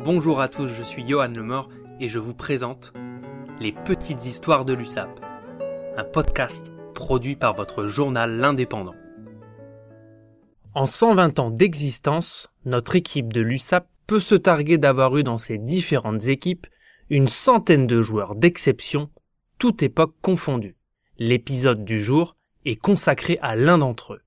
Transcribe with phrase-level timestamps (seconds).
[0.00, 2.92] Bonjour à tous, je suis Johan Lemort et je vous présente
[3.58, 5.08] Les Petites Histoires de l'USAP,
[5.96, 8.94] un podcast produit par votre journal L'Indépendant.
[10.72, 15.58] En 120 ans d'existence, notre équipe de l'USAP peut se targuer d'avoir eu dans ses
[15.58, 16.68] différentes équipes
[17.10, 19.10] une centaine de joueurs d'exception,
[19.58, 20.76] toute époque confondue.
[21.18, 24.22] L'épisode du jour est consacré à l'un d'entre eux.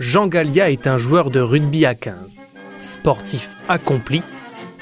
[0.00, 2.40] Jean Gallia est un joueur de rugby à 15,
[2.80, 4.24] sportif accompli,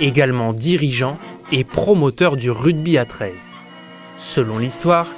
[0.01, 1.19] également dirigeant
[1.53, 3.49] et promoteur du rugby à 13.
[4.17, 5.15] Selon l'histoire,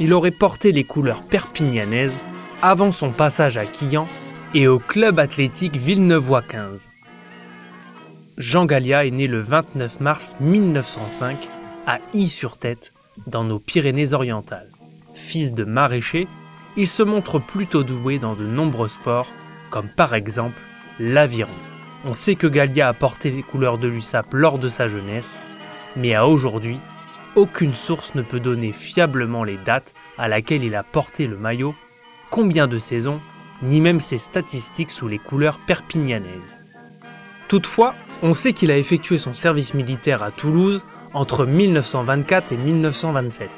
[0.00, 2.18] il aurait porté les couleurs perpignanaises
[2.60, 4.08] avant son passage à Quillan
[4.52, 6.88] et au club athlétique Villeneuvois 15.
[8.38, 11.48] Jean Gallia est né le 29 mars 1905
[11.86, 12.92] à Y-sur-Tête,
[13.28, 14.72] dans nos Pyrénées-Orientales.
[15.14, 16.26] Fils de maraîcher,
[16.76, 19.32] il se montre plutôt doué dans de nombreux sports,
[19.70, 20.60] comme par exemple
[20.98, 21.54] l'aviron.
[22.04, 25.40] On sait que Gallia a porté les couleurs de l'USAP lors de sa jeunesse,
[25.96, 26.80] mais à aujourd'hui,
[27.34, 31.74] aucune source ne peut donner fiablement les dates à laquelle il a porté le maillot,
[32.30, 33.20] combien de saisons,
[33.62, 36.58] ni même ses statistiques sous les couleurs perpignanaises.
[37.48, 43.48] Toutefois, on sait qu'il a effectué son service militaire à Toulouse entre 1924 et 1927.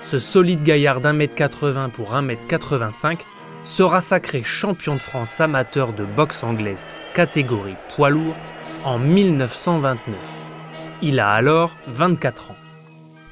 [0.00, 3.24] Ce solide gaillard d'un mètre 80 pour 1 mètre 85
[3.62, 8.36] sera sacré champion de France amateur de boxe anglaise catégorie poids lourd
[8.84, 10.16] en 1929.
[11.02, 12.56] Il a alors 24 ans.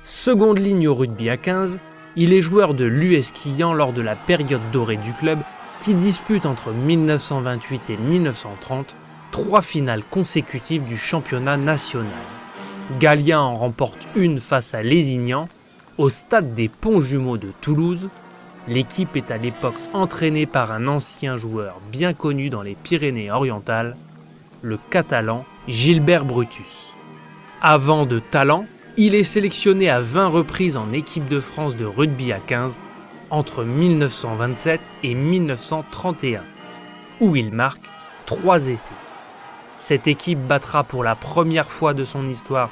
[0.03, 1.79] Seconde ligne au rugby à 15,
[2.17, 5.39] il est joueur de l'US Quillan lors de la période dorée du club
[5.81, 8.97] qui dispute entre 1928 et 1930
[9.31, 12.13] trois finales consécutives du championnat national.
[12.99, 15.49] Gallia en remporte une face à Lézignan
[15.99, 18.09] au stade des Ponts Jumeaux de Toulouse.
[18.69, 23.97] L'équipe est à l'époque entraînée par un ancien joueur bien connu dans les Pyrénées orientales,
[24.61, 26.93] le catalan Gilbert Brutus.
[27.63, 28.67] Avant de talent,
[28.99, 32.79] il est sélectionné à 20 reprises en équipe de France de rugby à 15
[33.31, 36.43] entre 1927 et 1931,
[37.21, 37.87] où il marque
[38.27, 38.93] 3 essais.
[39.79, 42.69] Cette équipe battra pour la première fois de son histoire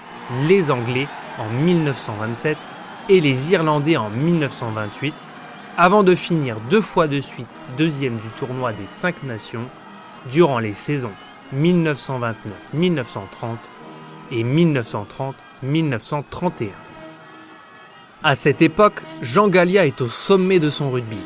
[0.46, 1.06] les Anglais
[1.38, 2.58] en 1927
[3.08, 5.14] et les Irlandais en 1928,
[5.78, 9.68] avant de finir deux fois de suite deuxième du tournoi des cinq nations
[10.30, 11.12] durant les saisons
[11.54, 13.58] 1929-1930
[14.32, 16.68] et 1930-1931.
[18.22, 21.20] À cette époque, Jean Gallia est au sommet de son rugby.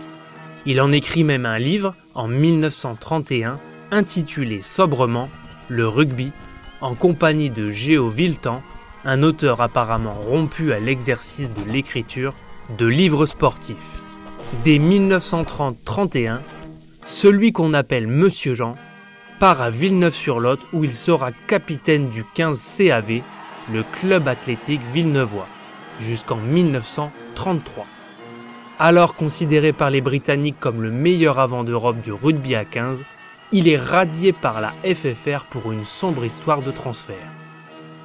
[0.67, 3.61] Il en écrit même un livre en 1931
[3.93, 5.29] intitulé sobrement
[5.69, 6.33] Le rugby
[6.81, 8.63] en compagnie de Géo Viltan,
[9.05, 12.35] un auteur apparemment rompu à l'exercice de l'écriture
[12.77, 14.03] de livres sportifs.
[14.65, 16.41] Dès 1930-31,
[17.07, 18.75] celui qu'on appelle Monsieur Jean
[19.39, 23.23] part à Villeneuve-sur-Lot où il sera capitaine du 15 CAV,
[23.73, 25.47] le club athlétique villeneuvois
[25.99, 27.87] jusqu'en 1933.
[28.79, 33.03] Alors considéré par les Britanniques comme le meilleur avant d'Europe du rugby à 15,
[33.53, 37.17] il est radié par la FFR pour une sombre histoire de transfert.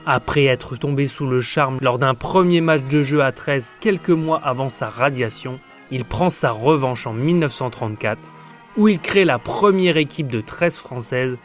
[0.05, 4.09] Après être tombé sous le charme lors d'un premier match de jeu à 13 quelques
[4.11, 5.59] mois avant sa radiation,
[5.91, 8.31] il prend sa revanche en 1934,
[8.77, 11.37] où il crée la première équipe de 13 françaises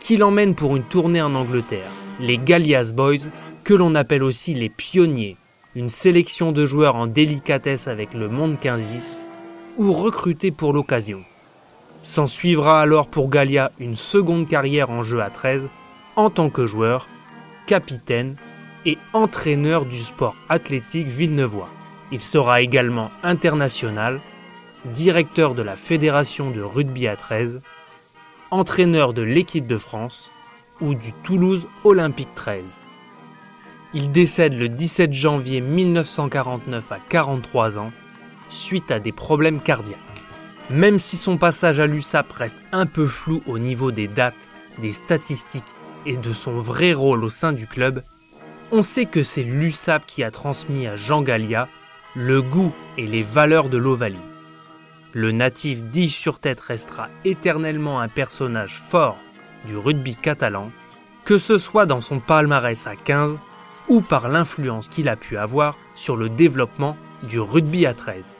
[0.00, 3.30] qui l'emmène pour une tournée en Angleterre, les Gallias Boys,
[3.64, 5.36] que l'on appelle aussi les pionniers,
[5.74, 9.18] une sélection de joueurs en délicatesse avec le monde quinziste,
[9.76, 11.24] ou recrutés pour l'occasion.
[12.02, 15.68] S'en suivra alors pour Gallia une seconde carrière en jeu à 13
[16.16, 17.08] en tant que joueur,
[17.66, 18.36] capitaine
[18.86, 21.68] et entraîneur du sport athlétique villeneuvois.
[22.10, 24.20] Il sera également international,
[24.86, 27.60] directeur de la Fédération de rugby à 13,
[28.50, 30.32] entraîneur de l'équipe de France
[30.80, 32.80] ou du Toulouse Olympique 13.
[33.94, 37.92] Il décède le 17 janvier 1949 à 43 ans
[38.48, 39.98] suite à des problèmes cardiaques.
[40.70, 44.48] Même si son passage à l'USAP reste un peu flou au niveau des dates,
[44.78, 45.64] des statistiques
[46.06, 48.02] et de son vrai rôle au sein du club,
[48.70, 51.68] on sait que c'est l'USAP qui a transmis à Jean Gallia
[52.14, 54.16] le goût et les valeurs de l'Ovalie.
[55.12, 59.16] Le natif dit sur tête restera éternellement un personnage fort
[59.66, 60.70] du rugby catalan,
[61.24, 63.38] que ce soit dans son palmarès à 15
[63.88, 68.34] ou par l'influence qu'il a pu avoir sur le développement du rugby à 13.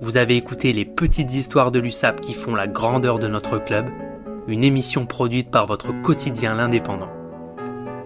[0.00, 3.86] Vous avez écouté les petites histoires de l'USAP qui font la grandeur de notre club,
[4.46, 7.10] une émission produite par votre quotidien l'indépendant.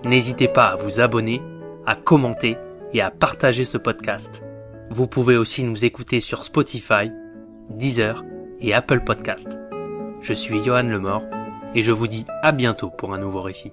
[0.07, 1.43] N'hésitez pas à vous abonner,
[1.87, 2.57] à commenter
[2.95, 4.43] et à partager ce podcast.
[4.91, 7.11] Vous pouvez aussi nous écouter sur Spotify,
[7.71, 8.25] Deezer
[8.61, 9.59] et Apple Podcast.
[10.21, 11.25] Je suis Johan Lemort
[11.75, 13.73] et je vous dis à bientôt pour un nouveau récit.